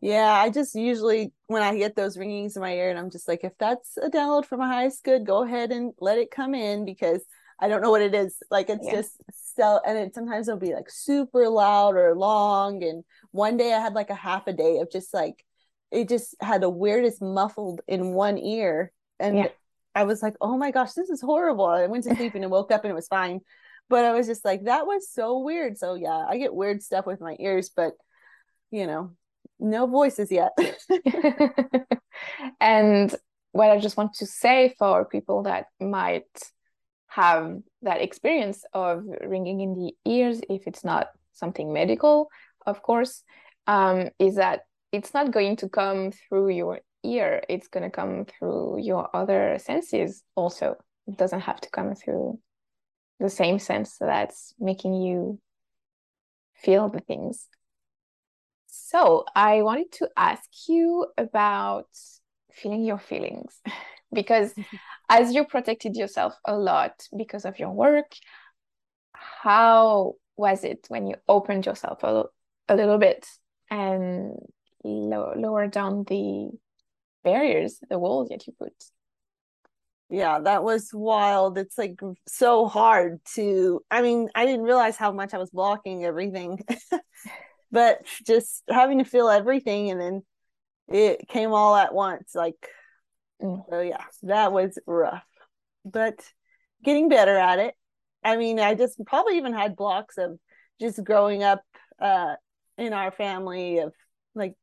[0.00, 3.28] Yeah i just usually when i get those ringings in my ear and i'm just
[3.28, 6.54] like if that's a download from a highest good go ahead and let it come
[6.54, 7.22] in because
[7.60, 8.36] i don't know what it is.
[8.50, 8.96] Like it's yeah.
[8.96, 9.12] just
[9.56, 13.80] so and it sometimes it'll be like super loud or long and one day i
[13.80, 15.44] had like a half a day of just like
[15.90, 18.92] it just had the weirdest muffled in one ear.
[19.18, 19.48] And yeah.
[19.94, 21.66] i was like oh my gosh this is horrible.
[21.66, 23.40] I went to sleep and I woke up and it was fine.
[23.88, 25.78] But i was just like that was so weird.
[25.78, 27.94] So yeah i get weird stuff with my ears but
[28.70, 29.12] you know
[29.58, 30.52] no voices yet.
[32.60, 33.14] And
[33.56, 36.24] what i just want to say for people that might
[37.08, 42.28] have that experience of ringing in the ears if it's not something medical
[42.66, 43.22] of course
[43.66, 44.60] um, is that
[44.92, 47.42] it's not going to come through your ear.
[47.48, 50.76] It's going to come through your other senses also.
[51.06, 52.38] It doesn't have to come through
[53.20, 55.40] the same sense that's making you
[56.54, 57.46] feel the things.
[58.66, 61.88] So i wanted to ask you about
[62.52, 63.60] feeling your feelings.
[64.12, 64.54] Because
[65.10, 68.14] as you protected yourself a lot because of your work
[69.42, 72.24] how was it when you opened yourself a,
[72.68, 73.26] a little bit?
[73.70, 74.34] And
[74.86, 76.50] low, lower down the
[77.24, 78.72] barriers, the walls that you put.
[80.08, 81.58] Yeah, that was wild.
[81.58, 86.04] It's like so hard to, I mean, I didn't realize how much I was blocking
[86.04, 86.60] everything,
[87.72, 90.22] but just having to feel everything and then
[90.88, 92.36] it came all at once.
[92.36, 92.68] Like,
[93.42, 93.68] mm.
[93.68, 95.26] so yeah, that was rough,
[95.84, 96.24] but
[96.84, 97.74] getting better at it.
[98.22, 100.38] I mean, I just probably even had blocks of
[100.80, 101.62] just growing up
[102.00, 102.34] uh,
[102.78, 103.92] in our family of
[104.34, 104.54] like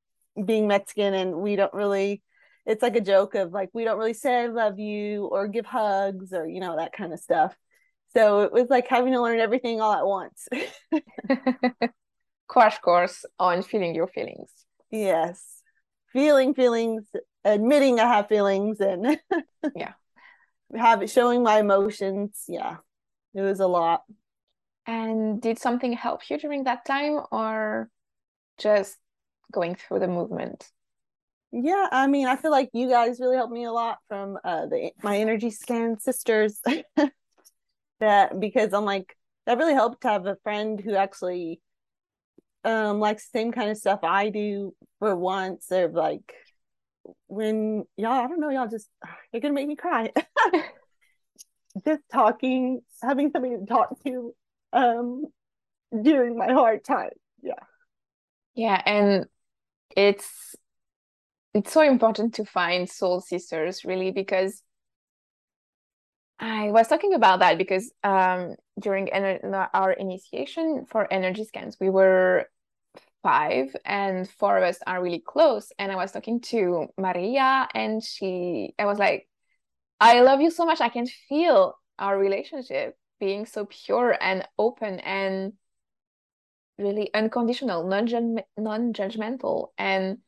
[0.46, 2.22] being Mexican and we don't really
[2.66, 5.66] it's like a joke of like we don't really say I love you or give
[5.66, 7.56] hugs or you know that kind of stuff.
[8.14, 10.48] So it was like having to learn everything all at once.
[12.48, 14.52] Crash course on feeling your feelings.
[14.92, 15.44] Yes.
[16.12, 17.06] Feeling feelings,
[17.44, 19.20] admitting I have feelings and
[19.76, 19.94] yeah.
[20.76, 22.44] Have showing my emotions.
[22.48, 22.78] Yeah.
[23.34, 24.04] It was a lot.
[24.86, 27.90] And did something help you during that time or
[28.60, 28.98] just
[29.54, 30.70] going through the movement
[31.52, 34.66] yeah i mean i feel like you guys really helped me a lot from uh
[34.66, 36.60] the my energy scan sisters
[38.00, 41.60] that because i'm like that really helped to have a friend who actually
[42.64, 45.68] um likes the same kind of stuff I do for once.
[45.68, 46.34] They're like
[47.28, 48.90] when y'all, I don't know, y'all just
[49.34, 50.12] you're gonna make me cry.
[51.86, 54.34] just talking, having somebody to talk to
[54.72, 55.26] um
[56.02, 57.12] during my hard time.
[57.42, 57.54] Yeah.
[58.56, 59.26] Yeah, and
[59.96, 60.56] it's
[61.54, 64.64] it's so important to find soul sisters really because
[66.40, 72.50] I was talking about that because um, during our initiation for energy scans, we were
[73.22, 75.72] five and four of us are really close.
[75.80, 79.30] And I was talking to Maria and she, I was like,
[80.00, 80.82] I love you so much.
[80.82, 85.54] I can feel our relationship being so pure and open and
[86.78, 89.68] really unconditional, non-judgmental.
[89.78, 90.20] And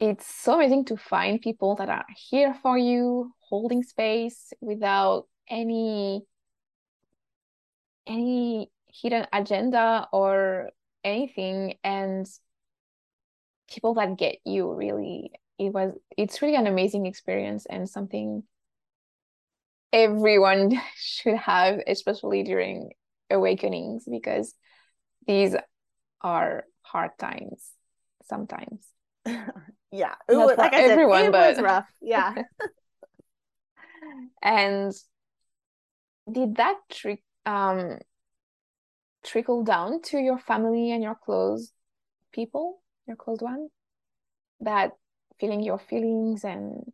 [0.00, 6.22] it's so amazing to find people that are here for you, holding space without any
[8.06, 10.70] any hidden agenda or
[11.04, 12.26] anything and
[13.70, 18.42] people that get you really it was it's really an amazing experience and something
[19.92, 22.90] everyone should have especially during
[23.30, 24.54] awakenings because
[25.26, 25.56] these
[26.20, 27.70] are hard times
[28.24, 28.86] sometimes.
[29.94, 30.14] Yeah.
[30.26, 31.92] It was, like everyone said, it but was rough.
[32.00, 32.34] Yeah.
[34.42, 34.92] And
[36.30, 37.98] did that trick um
[39.22, 41.72] trickle down to your family and your close
[42.32, 43.68] people your close one?
[44.60, 44.92] That
[45.38, 46.92] feeling your feelings and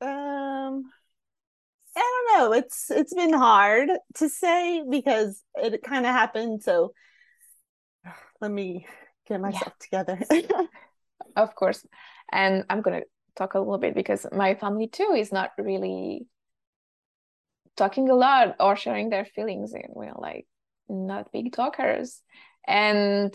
[0.00, 0.90] um
[1.96, 2.52] I don't know.
[2.52, 6.62] It's it's been hard to say because it kind of happened.
[6.62, 6.92] So
[8.40, 8.86] let me
[9.26, 10.02] get myself yeah.
[10.04, 10.48] together.
[11.36, 11.86] of course,
[12.30, 13.02] and I'm gonna
[13.36, 16.26] talk a little bit because my family too is not really
[17.76, 20.46] talking a lot or sharing their feelings and we're like
[20.88, 22.20] not big talkers
[22.66, 23.34] and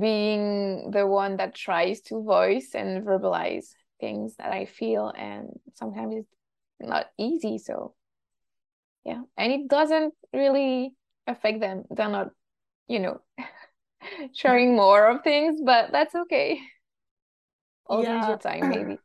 [0.00, 3.66] being the one that tries to voice and verbalize
[4.00, 6.28] things that I feel and sometimes it's
[6.82, 7.94] not easy so
[9.04, 10.94] yeah and it doesn't really
[11.26, 12.30] affect them they're not
[12.88, 13.20] you know
[14.32, 16.58] sharing more of things but that's okay
[17.86, 18.28] all yeah.
[18.28, 18.98] your time maybe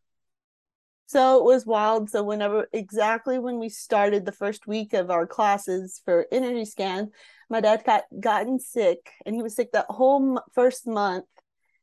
[1.08, 2.10] so it was wild.
[2.10, 7.12] So whenever exactly when we started the first week of our classes for energy scan,
[7.50, 11.26] my dad got gotten sick, and he was sick that whole first month,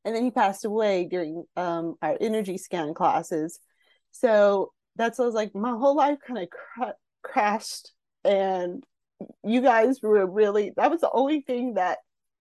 [0.04, 3.58] and then he passed away during um, our energy scan classes.
[4.10, 7.92] So that's I was like my whole life kind of cra- crashed,
[8.24, 8.84] and
[9.42, 11.98] you guys were really that was the only thing that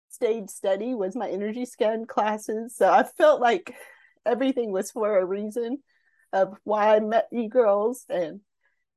[0.10, 2.76] stayed steady was my energy scan classes.
[2.76, 3.76] So I felt like
[4.26, 5.80] everything was for a reason
[6.32, 8.40] of why I met you girls and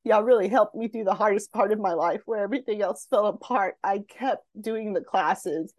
[0.04, 3.26] y'all really helped me through the hardest part of my life where everything else fell
[3.26, 3.74] apart.
[3.82, 5.72] I kept doing the classes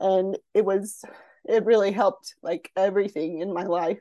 [0.00, 1.02] and it was
[1.44, 4.00] it really helped like everything in my life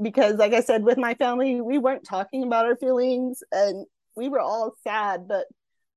[0.00, 4.28] because like I said with my family we weren't talking about our feelings and we
[4.28, 5.46] were all sad but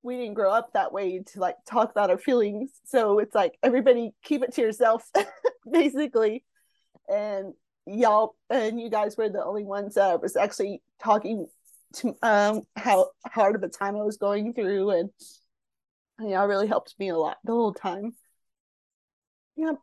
[0.04, 3.58] we didn't grow up that way to like talk about our feelings so it's like
[3.64, 5.10] everybody keep it to yourself
[5.72, 6.44] basically
[7.08, 7.54] and
[7.86, 11.48] y'all and you guys were the only ones that was actually talking
[11.94, 15.10] to um how hard of a time I was going through and
[16.20, 18.14] y'all really helped me a lot the whole time.
[19.56, 19.78] Yep.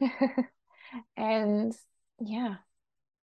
[1.16, 1.74] and
[2.20, 2.56] yeah,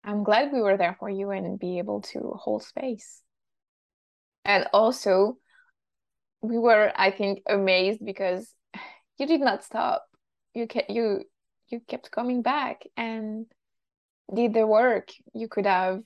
[0.08, 3.20] I'm glad we were there for you and be able to hold space.
[4.42, 5.36] And also
[6.40, 8.50] we were I think amazed because
[9.18, 10.06] you did not stop.
[10.54, 11.24] You kept you
[11.68, 13.44] you kept coming back and
[14.34, 16.00] did the work you could have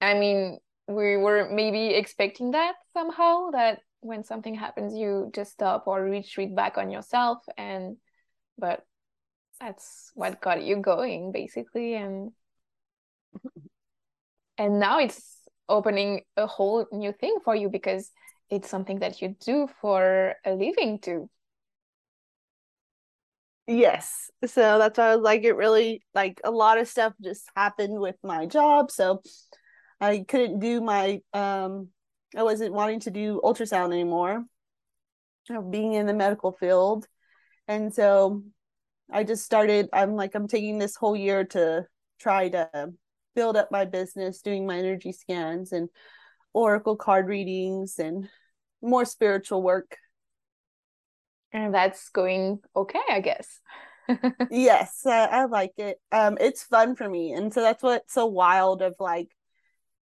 [0.00, 5.84] i mean we were maybe expecting that somehow that when something happens you just stop
[5.86, 7.96] or retreat back on yourself and
[8.58, 8.84] but
[9.62, 12.32] that's what got you going basically and
[14.58, 15.36] and now it's
[15.68, 18.10] opening a whole new thing for you because
[18.50, 21.28] it's something that you do for a living too
[23.68, 24.28] Yes.
[24.44, 28.00] So that's why I was like, it really, like, a lot of stuff just happened
[28.00, 28.90] with my job.
[28.90, 29.22] So
[30.00, 31.88] I couldn't do my, um,
[32.36, 34.44] I wasn't wanting to do ultrasound anymore,
[35.48, 37.06] you know, being in the medical field.
[37.68, 38.42] And so
[39.12, 41.86] I just started, I'm like, I'm taking this whole year to
[42.18, 42.92] try to
[43.34, 45.88] build up my business, doing my energy scans and
[46.52, 48.28] oracle card readings and
[48.82, 49.96] more spiritual work.
[51.52, 53.60] And that's going okay i guess.
[54.50, 55.98] Yes I, I like it.
[56.10, 57.32] Um it's fun for me.
[57.32, 59.28] And so that's what's so wild of like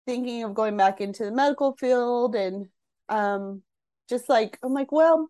[0.05, 2.67] thinking of going back into the medical field and
[3.09, 3.61] um
[4.09, 5.29] just like i'm like well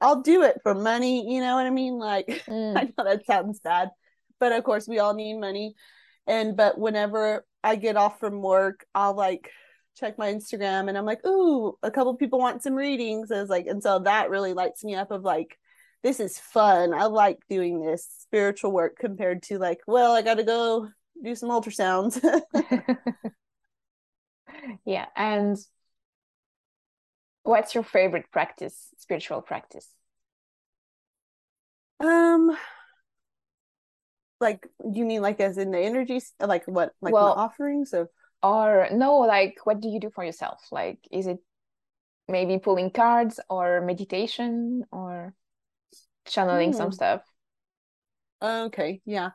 [0.00, 1.98] I'll do it for money, you know what I mean?
[1.98, 2.76] Like mm.
[2.76, 3.90] I know that sounds bad,
[4.38, 5.74] but of course we all need money.
[6.26, 9.50] And but whenever I get off from work, I'll like
[9.98, 13.32] check my Instagram and I'm like, ooh, a couple people want some readings.
[13.32, 15.58] I was like, and so that really lights me up of like,
[16.02, 16.94] this is fun.
[16.94, 20.88] I like doing this spiritual work compared to like, well, I gotta go
[21.22, 22.22] do some ultrasounds.
[24.84, 25.06] yeah.
[25.16, 25.56] And
[27.48, 29.88] what's your favorite practice, spiritual practice?
[31.98, 32.56] Um
[34.40, 38.08] like you mean like as in the energies like what like well, offerings of
[38.40, 41.38] or no like what do you do for yourself like is it
[42.28, 45.34] maybe pulling cards or meditation or
[46.24, 46.92] channeling some hmm.
[46.92, 47.22] stuff
[48.40, 49.30] okay yeah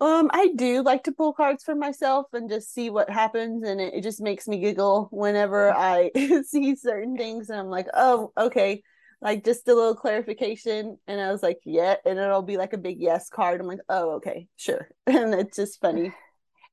[0.00, 3.80] um i do like to pull cards for myself and just see what happens and
[3.80, 6.10] it, it just makes me giggle whenever i
[6.44, 8.82] see certain things and i'm like oh okay.
[9.22, 12.78] Like just a little clarification and i was like yeah and it'll be like a
[12.78, 13.60] big yes card.
[13.60, 14.88] I'm like oh okay sure.
[15.06, 16.12] And it's just funny.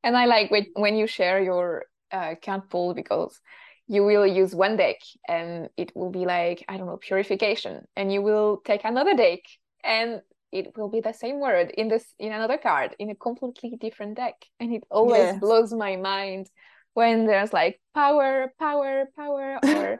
[0.03, 3.39] And I like when you share your uh, card pull because
[3.87, 4.97] you will use one deck
[5.27, 9.39] and it will be like I don't know purification, and you will take another deck
[9.83, 10.21] and
[10.53, 14.15] it will be the same word in this in another card in a completely different
[14.15, 15.39] deck, and it always yes.
[15.39, 16.47] blows my mind
[16.93, 19.59] when there's like power, power, power,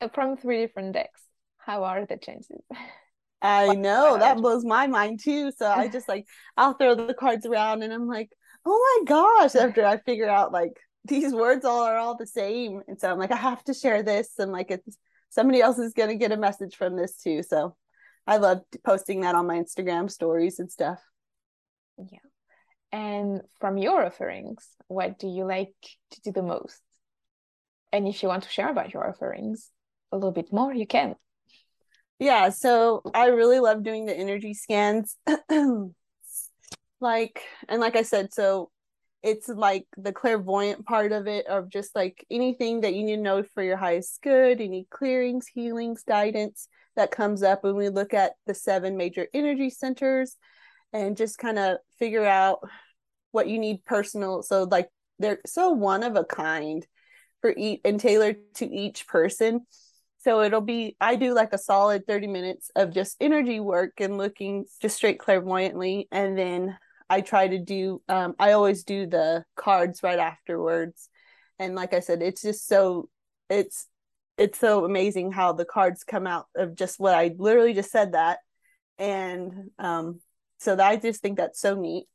[0.00, 1.20] or from three different decks.
[1.58, 2.62] How are the chances?
[3.42, 5.50] I know that blows my mind too.
[5.52, 8.30] So I just like I'll throw the cards around and I'm like,
[8.64, 12.82] oh my gosh, after I figure out like these words all are all the same.
[12.86, 14.32] And so I'm like, I have to share this.
[14.38, 14.96] And like it's
[15.30, 17.42] somebody else is gonna get a message from this too.
[17.42, 17.76] So
[18.30, 21.00] I love posting that on my Instagram stories and stuff.
[21.98, 22.20] Yeah.
[22.92, 25.74] And from your offerings, what do you like
[26.12, 26.80] to do the most?
[27.92, 29.70] And if you want to share about your offerings
[30.12, 31.16] a little bit more, you can.
[32.20, 35.16] Yeah, so I really love doing the energy scans.
[37.00, 38.70] like and like i said so
[39.22, 43.22] it's like the clairvoyant part of it of just like anything that you need to
[43.22, 48.14] know for your highest good any clearings healings guidance that comes up when we look
[48.14, 50.36] at the seven major energy centers
[50.92, 52.60] and just kind of figure out
[53.32, 54.88] what you need personal so like
[55.20, 56.86] they're so one of a kind
[57.40, 59.60] for each and tailored to each person.
[60.18, 64.18] So it'll be i do like a solid 30 minutes of just energy work and
[64.18, 66.76] looking just straight clairvoyantly and then
[67.10, 71.08] I try to do um, I always do the cards right afterwards.
[71.58, 73.08] And like I said, it's just so
[73.50, 73.88] it's
[74.38, 78.12] it's so amazing how the cards come out of just what I literally just said
[78.12, 78.38] that.
[78.96, 80.20] And um
[80.60, 82.06] so that, I just think that's so neat.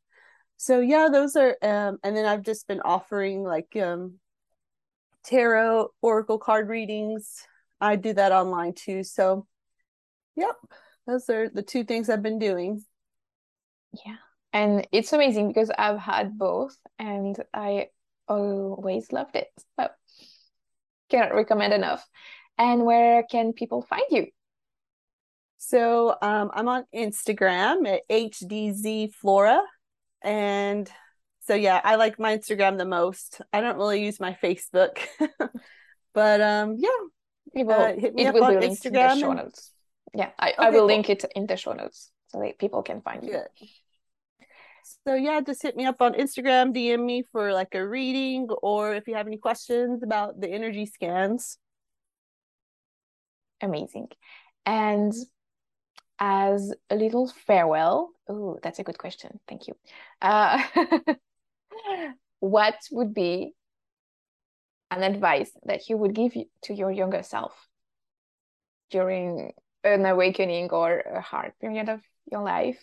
[0.55, 4.19] So yeah, those are um and then I've just been offering like um
[5.25, 7.45] tarot oracle card readings.
[7.81, 9.03] I do that online too.
[9.03, 9.45] So
[10.37, 10.55] yep,
[11.05, 12.85] those are the two things I've been doing.
[14.05, 14.24] Yeah
[14.55, 17.89] and it's amazing because I've had both and I
[18.25, 19.49] always loved it.
[19.77, 19.89] So
[21.09, 22.07] cannot recommend enough.
[22.57, 24.27] And where can people find you?
[25.57, 29.61] So um, I'm on Instagram at HDZ Flora.
[30.21, 30.89] And
[31.41, 33.41] so, yeah, I like my Instagram the most.
[33.51, 34.99] I don't really use my Facebook.
[36.13, 36.89] but um, yeah,
[37.53, 38.85] it will, uh, hit me it up on be Instagram.
[38.85, 39.71] In the show notes.
[40.13, 40.87] Yeah, I, okay, I will cool.
[40.87, 43.33] link it in the show notes so that people can find you.
[43.33, 43.67] Good.
[44.85, 48.93] So yeah, just hit me up on Instagram, DM me for like a reading, or
[48.93, 51.57] if you have any questions about the energy scans.
[53.61, 54.09] Amazing.
[54.65, 55.11] And
[56.19, 59.39] as a little farewell, oh, that's a good question.
[59.47, 59.75] Thank you.
[60.21, 60.61] Uh,
[62.39, 63.53] what would be
[64.91, 66.33] an advice that you would give
[66.63, 67.53] to your younger self
[68.91, 69.51] during
[69.83, 72.79] an awakening or a hard period of your life?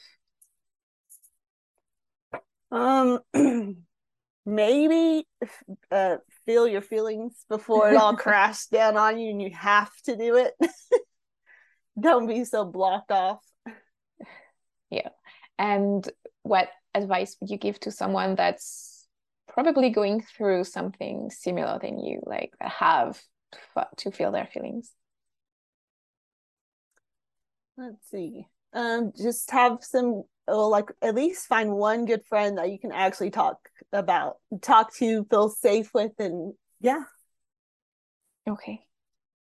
[2.73, 3.21] Um,
[4.47, 5.27] maybe
[5.91, 6.17] uh,
[6.47, 10.37] feel your feelings before it all crashes down on you, and you have to do
[10.37, 10.55] it.
[12.01, 13.45] Don't be so blocked off.
[14.91, 15.11] Yeah.
[15.59, 16.09] And
[16.43, 19.07] what advice would you give to someone that's
[19.49, 23.21] probably going through something similar than you, like have
[23.99, 24.91] to feel their feelings?
[27.77, 28.47] Let's see.
[28.73, 32.93] Um, just have some or like at least find one good friend that you can
[32.93, 33.57] actually talk
[33.93, 37.03] about talk to feel safe with and yeah.
[38.49, 38.81] Okay.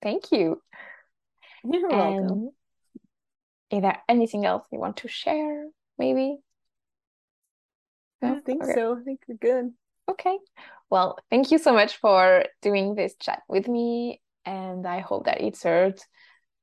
[0.02, 0.60] Thank you.
[1.64, 2.50] You're and welcome.
[3.70, 5.66] is there anything else you want to share
[5.98, 6.38] maybe?
[8.20, 8.74] I think okay.
[8.74, 8.98] so.
[8.98, 9.72] I think we're good.
[10.10, 10.38] Okay.
[10.90, 15.40] Well thank you so much for doing this chat with me and i hope that
[15.40, 16.04] it served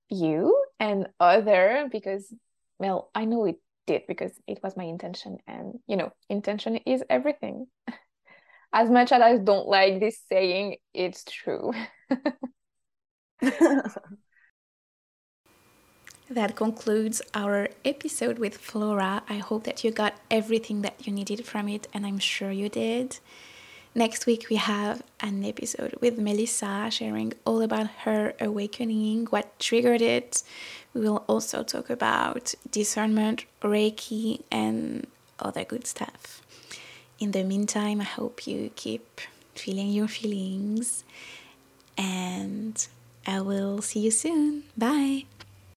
[0.10, 2.34] you and other because
[2.78, 3.58] well i know it
[3.90, 7.66] did because it was my intention and you know intention is everything
[8.74, 11.72] as much as i don't like this saying it's true
[16.30, 19.24] that concludes our episode with Flora.
[19.28, 22.70] I hope that you got everything that you needed from it, and I'm sure you
[22.70, 23.18] did.
[23.96, 30.02] Next week, we have an episode with Melissa sharing all about her awakening, what triggered
[30.02, 30.44] it.
[30.94, 35.08] We will also talk about discernment, Reiki, and
[35.40, 36.42] other good stuff.
[37.20, 39.22] In the meantime, I hope you keep
[39.56, 41.04] feeling your feelings,
[41.98, 42.88] and
[43.28, 44.64] I will see you soon.
[44.78, 45.26] Bye.